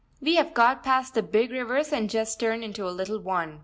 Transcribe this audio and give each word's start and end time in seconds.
We 0.19 0.33
have 0.37 0.55
got 0.55 0.81
past 0.81 1.13
the 1.13 1.21
big 1.21 1.51
rivers 1.51 1.93
and 1.93 2.09
just 2.09 2.39
turned 2.39 2.63
into 2.63 2.89
a 2.89 2.89
little 2.89 3.19
one. 3.19 3.59